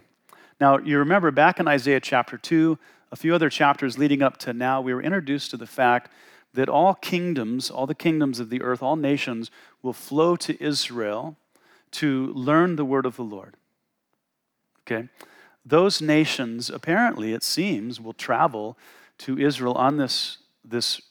[0.60, 2.78] Now, you remember back in Isaiah chapter 2,
[3.12, 6.12] a few other chapters leading up to now, we were introduced to the fact
[6.54, 9.50] that all kingdoms, all the kingdoms of the earth, all nations
[9.82, 11.38] will flow to Israel
[11.92, 13.56] to learn the word of the Lord.
[14.82, 15.08] Okay?
[15.66, 18.78] Those nations, apparently, it seems, will travel
[19.20, 21.02] to Israel on this, this,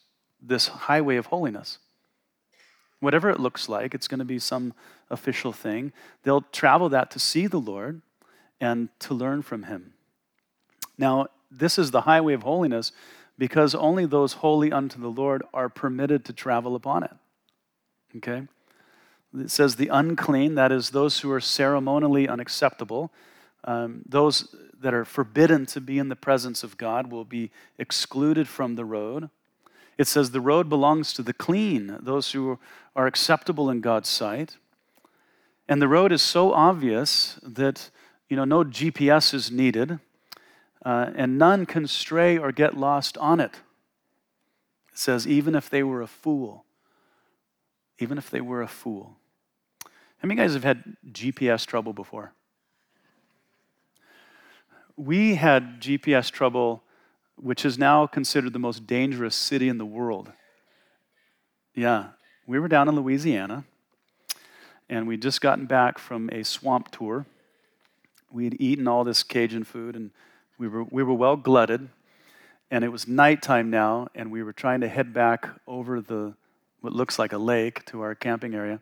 [0.43, 1.79] this highway of holiness.
[2.99, 4.75] Whatever it looks like, it's going to be some
[5.09, 5.93] official thing.
[6.25, 8.03] They'll travel that to see the Lord
[8.61, 9.95] and to learn from him.
[10.99, 12.93] Now, this is the highway of holiness
[13.39, 17.15] because only those holy unto the Lord are permitted to travel upon it.
[18.19, 18.47] Okay?
[19.39, 23.11] It says the unclean, that is, those who are ceremonially unacceptable,
[23.65, 28.49] um, those that are forbidden to be in the presence of God will be excluded
[28.49, 29.29] from the road.
[29.99, 32.59] It says the road belongs to the clean, those who
[32.97, 34.57] are acceptable in God's sight.
[35.69, 37.91] And the road is so obvious that
[38.29, 39.99] you know no GPS is needed,
[40.85, 43.57] uh, and none can stray or get lost on it.
[44.91, 46.65] It says even if they were a fool,
[47.99, 49.17] even if they were a fool.
[49.85, 52.33] How many guys have had GPS trouble before?
[55.01, 56.83] We had GPS trouble,
[57.37, 60.31] which is now considered the most dangerous city in the world.
[61.75, 62.09] Yeah,
[62.47, 63.65] we were down in Louisiana,
[64.91, 67.25] and we'd just gotten back from a swamp tour.
[68.31, 70.11] We had eaten all this Cajun food, and
[70.59, 71.89] we were, we were well glutted.
[72.71, 76.35] And it was nighttime now, and we were trying to head back over the
[76.83, 78.81] what looks like a lake to our camping area.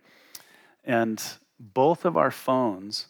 [0.85, 1.23] And
[1.61, 3.07] both of our phones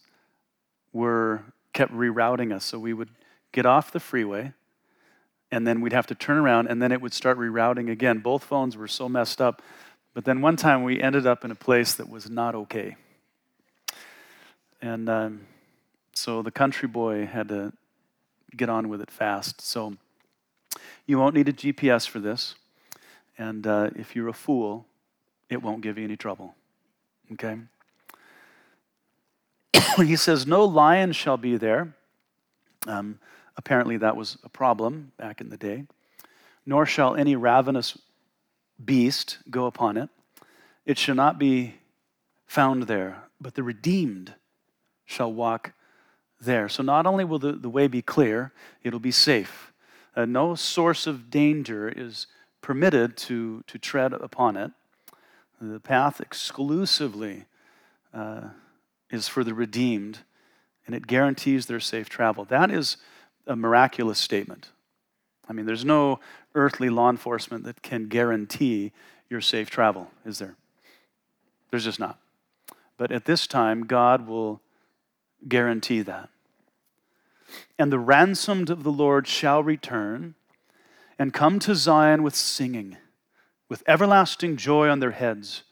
[0.92, 1.44] were
[1.79, 2.64] kept rerouting us.
[2.64, 3.11] So we would
[3.53, 4.53] get off the freeway,
[5.53, 8.19] and then we'd have to turn around, and then it would start rerouting again.
[8.19, 9.62] Both phones were so messed up.
[10.12, 12.97] But then one time we ended up in a place that was not okay.
[14.83, 15.47] And um,
[16.14, 17.73] so the country boy had to
[18.57, 19.61] get on with it fast.
[19.61, 19.95] So
[21.07, 22.57] you won't need a GPS for this.
[23.38, 24.85] And uh, if you're a fool,
[25.49, 26.57] it won't give you any trouble.
[27.35, 27.57] Okay?
[29.97, 31.95] he says, No lion shall be there.
[32.87, 33.19] Um,
[33.57, 35.85] apparently, that was a problem back in the day.
[36.67, 37.99] Nor shall any ravenous
[38.85, 40.09] beast go upon it.
[40.87, 41.75] It shall not be
[42.47, 44.35] found there, but the redeemed
[45.05, 45.73] shall walk
[46.41, 46.69] there.
[46.69, 49.73] So, not only will the, the way be clear, it'll be safe.
[50.14, 52.27] Uh, no source of danger is
[52.61, 54.73] permitted to, to tread upon it.
[55.61, 57.47] The path exclusively
[58.14, 58.49] uh,
[59.11, 60.21] is for the redeemed,
[60.87, 62.44] and it guarantees their safe travel.
[62.44, 62.97] That is
[63.47, 64.71] a miraculous statement.
[65.49, 66.21] I mean, there's no
[66.55, 68.92] earthly law enforcement that can guarantee
[69.31, 70.57] your safe travel, is there?
[71.71, 72.18] There's just not.
[72.97, 74.61] But at this time, God will
[75.47, 76.29] guarantee that.
[77.79, 80.35] And the ransomed of the Lord shall return
[81.18, 82.97] and come to Zion with singing,
[83.68, 85.62] with everlasting joy on their heads.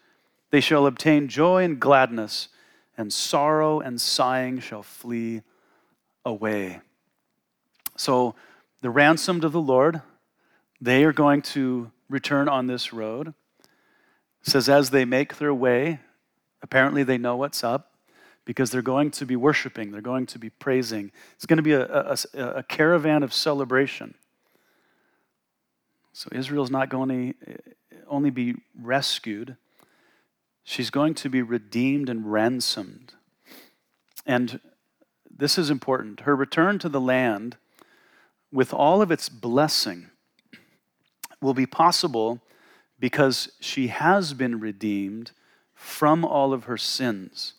[0.51, 2.49] They shall obtain joy and gladness,
[2.97, 5.43] and sorrow and sighing shall flee
[6.25, 6.81] away.
[7.97, 8.35] So,
[8.83, 10.03] the ransomed of the Lord,
[10.81, 13.29] they are going to return on this road.
[13.29, 16.01] It says, as they make their way,
[16.63, 17.93] apparently they know what's up
[18.45, 21.11] because they're going to be worshiping, they're going to be praising.
[21.35, 22.17] It's going to be a, a,
[22.59, 24.15] a caravan of celebration.
[26.13, 27.59] So Israel's not going to
[28.09, 29.57] only be rescued,
[30.67, 33.15] she's going to be redeemed and ransomed.
[34.27, 34.61] And
[35.31, 36.21] this is important.
[36.21, 37.57] Her return to the land,
[38.53, 40.11] with all of its blessing,
[41.41, 42.43] will be possible
[42.99, 45.31] because she has been redeemed
[45.73, 47.55] from all of her sins.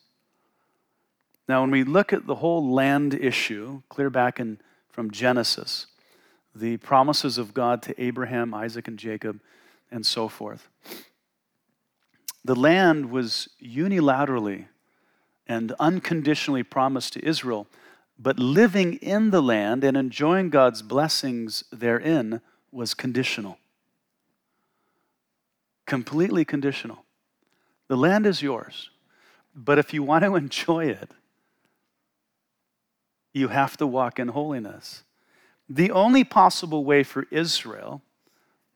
[1.48, 5.88] Now, when we look at the whole land issue, clear back in, from Genesis,
[6.54, 9.40] the promises of God to Abraham, Isaac, and Jacob,
[9.90, 10.68] and so forth.
[12.44, 14.68] The land was unilaterally
[15.48, 17.68] and unconditionally promised to Israel,
[18.20, 23.58] but living in the land and enjoying God's blessings therein was conditional.
[25.88, 27.06] completely conditional.
[27.88, 28.92] The land is yours,
[29.56, 31.12] but if you want to enjoy it,
[33.34, 35.04] you have to walk in holiness.
[35.70, 38.02] The only possible way for Israel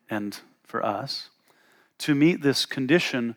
[0.10, 1.30] and for us
[2.02, 3.36] to meet this condition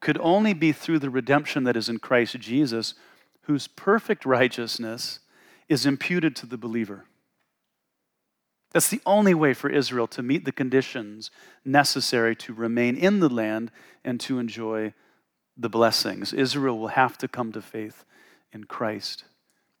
[0.00, 2.94] could only be through the redemption that is in Christ Jesus,
[3.42, 5.20] whose perfect righteousness
[5.68, 7.04] is imputed to the believer.
[8.72, 11.30] That's the only way for Israel to meet the conditions
[11.64, 13.70] necessary to remain in the land
[14.04, 14.92] and to enjoy
[15.56, 16.32] the blessings.
[16.32, 18.04] Israel will have to come to faith
[18.52, 19.24] in Christ.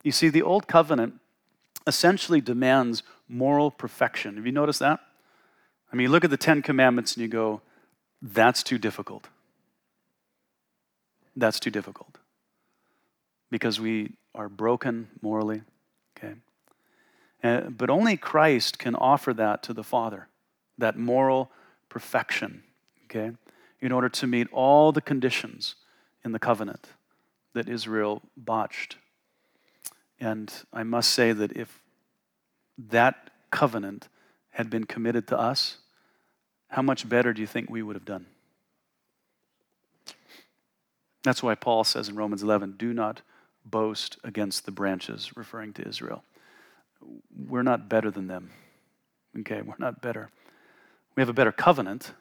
[0.02, 1.14] You see, the Old Covenant
[1.86, 4.36] essentially demands moral perfection.
[4.36, 5.00] Have you noticed that?
[5.92, 7.60] I mean, you look at the Ten Commandments and you go,
[8.20, 9.28] that's too difficult.
[11.36, 12.18] That's too difficult.
[13.50, 15.62] Because we are broken morally,
[16.16, 16.34] okay?
[17.42, 20.28] Uh, but only Christ can offer that to the Father,
[20.76, 21.50] that moral
[21.88, 22.64] perfection,
[23.04, 23.32] okay,
[23.80, 25.76] in order to meet all the conditions
[26.24, 26.88] in the covenant
[27.54, 28.96] that Israel botched.
[30.20, 31.80] And I must say that if
[32.76, 34.08] that covenant
[34.50, 35.78] had been committed to us,
[36.68, 38.26] how much better do you think we would have done?
[41.22, 43.22] That's why Paul says in Romans 11, do not
[43.64, 46.22] boast against the branches, referring to Israel
[47.48, 48.50] we're not better than them.
[49.40, 50.30] Okay, we're not better.
[51.16, 52.12] We have a better covenant,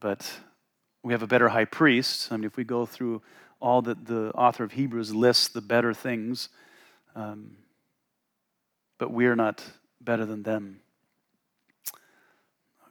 [0.00, 0.30] but
[1.02, 2.32] we have a better high priest.
[2.32, 3.22] I mean, if we go through
[3.60, 6.48] all that the author of Hebrews lists the better things,
[7.14, 7.56] um,
[8.98, 9.64] but we're not
[10.00, 10.80] better than them.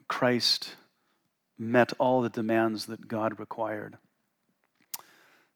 [0.08, 0.76] Christ
[1.58, 3.96] met all the demands that God required.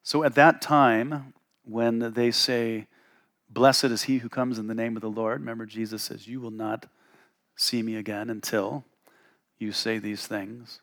[0.02, 1.34] So at that time,
[1.64, 2.86] when they say,
[3.50, 5.40] Blessed is he who comes in the name of the Lord.
[5.40, 6.86] Remember, Jesus says, You will not
[7.56, 8.84] see me again until
[9.58, 10.80] you say these things.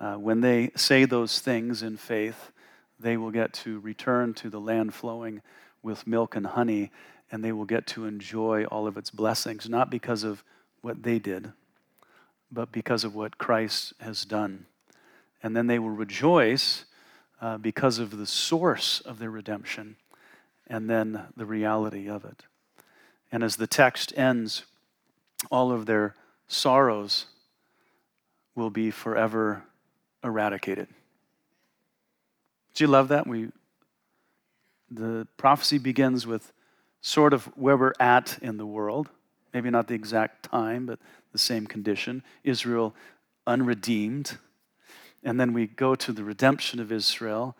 [0.00, 2.52] Uh, when they say those things in faith,
[2.98, 5.42] they will get to return to the land flowing
[5.82, 6.90] with milk and honey,
[7.30, 10.42] and they will get to enjoy all of its blessings, not because of
[10.80, 11.52] what they did,
[12.50, 14.66] but because of what Christ has done.
[15.42, 16.84] And then they will rejoice
[17.40, 19.96] uh, because of the source of their redemption
[20.66, 22.44] and then the reality of it.
[23.30, 24.64] And as the text ends,
[25.50, 26.14] all of their
[26.46, 27.26] sorrows
[28.54, 29.62] will be forever
[30.24, 30.88] eradicated.
[32.74, 33.26] Do you love that?
[33.26, 33.48] We,
[34.90, 36.52] the prophecy begins with
[37.00, 39.08] sort of where we're at in the world,
[39.52, 40.98] maybe not the exact time, but
[41.32, 42.22] the same condition.
[42.44, 42.94] Israel
[43.46, 44.38] unredeemed.
[45.24, 47.56] And then we go to the redemption of Israel,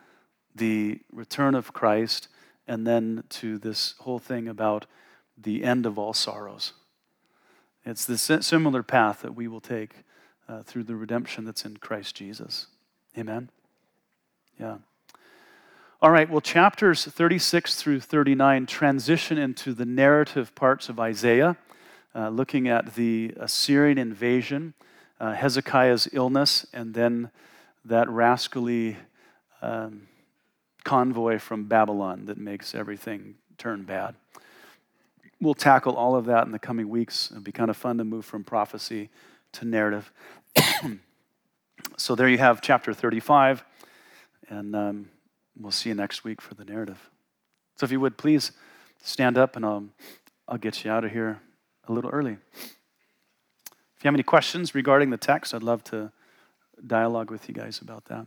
[0.55, 2.29] the return of Christ,
[2.67, 4.87] and then to this whole thing about
[5.37, 6.73] the end of all sorrows.
[7.85, 9.95] It's the similar path that we will take
[10.49, 12.67] uh, through the redemption that's in Christ Jesus.
[13.17, 13.51] Amen?
[14.61, 14.79] Yeah.
[16.01, 21.57] All right, well, chapters 36 through 39 transition into the narrative parts of Isaiah,
[22.19, 24.75] uh, looking at the Assyrian invasion,
[25.21, 27.31] uh, Hezekiah's illness, and then
[27.85, 28.97] that rascally
[29.63, 30.09] um,
[30.83, 34.17] convoy from Babylon that makes everything turn bad.
[35.41, 37.31] We'll tackle all of that in the coming weeks.
[37.31, 39.11] It'll be kind of fun to move from prophecy
[39.53, 40.11] to narrative.
[41.97, 43.65] so there you have chapter 35,
[44.49, 45.09] and um,
[45.57, 47.11] we'll see you next week for the narrative.
[47.77, 48.51] So if you would please
[49.05, 49.85] stand up, and I'll,
[50.49, 51.41] I'll get you out of here
[51.89, 52.37] a little early.
[52.55, 56.13] If you have any questions regarding the text, I'd love to
[56.87, 58.27] dialogue with you guys about that.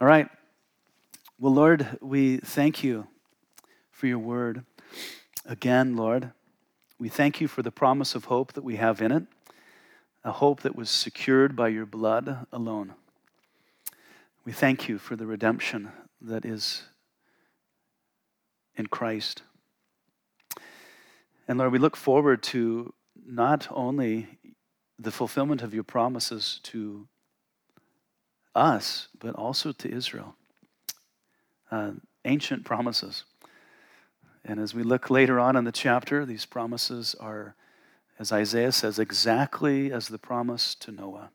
[0.00, 0.28] All right.
[1.38, 3.06] Well, Lord, we thank you
[3.90, 4.64] for your word.
[5.44, 6.30] Again, Lord,
[6.98, 9.24] we thank you for the promise of hope that we have in it,
[10.22, 12.94] a hope that was secured by your blood alone.
[14.44, 15.90] We thank you for the redemption
[16.20, 16.84] that is
[18.76, 19.42] in Christ.
[21.46, 22.94] And Lord, we look forward to
[23.26, 24.38] not only
[24.98, 27.08] the fulfillment of your promises to
[28.54, 30.36] us, but also to Israel
[31.70, 31.92] uh,
[32.24, 33.24] ancient promises.
[34.44, 37.54] And as we look later on in the chapter, these promises are,
[38.18, 41.30] as Isaiah says, exactly as the promise to Noah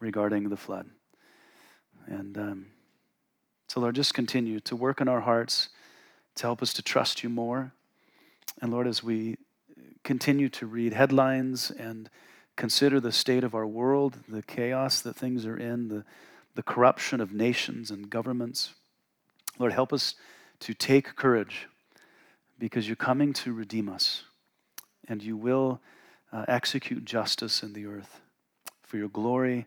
[0.00, 0.88] regarding the flood.
[2.06, 2.66] And um,
[3.68, 5.68] so, Lord, just continue to work in our hearts
[6.36, 7.72] to help us to trust you more.
[8.60, 9.36] And Lord, as we
[10.04, 12.10] continue to read headlines and
[12.56, 16.04] consider the state of our world, the chaos that things are in, the,
[16.54, 18.74] the corruption of nations and governments,
[19.58, 20.14] Lord, help us
[20.60, 21.68] to take courage
[22.58, 24.24] because you're coming to redeem us
[25.08, 25.80] and you will
[26.32, 28.20] uh, execute justice in the earth
[28.82, 29.66] for your glory,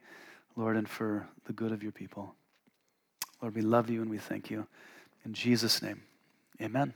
[0.55, 2.35] Lord, and for the good of your people.
[3.41, 4.67] Lord, we love you and we thank you.
[5.25, 6.01] In Jesus' name,
[6.61, 6.93] amen.